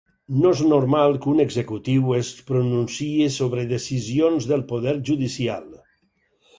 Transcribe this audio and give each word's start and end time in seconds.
No 0.35 0.51
és 0.55 0.61
normal 0.69 1.13
que 1.25 1.29
un 1.33 1.43
executiu 1.43 2.15
es 2.21 2.33
pronunciï 2.49 3.31
sobre 3.39 3.69
decisions 3.77 4.53
del 4.55 4.69
poder 4.75 4.99
judicial. 5.13 5.75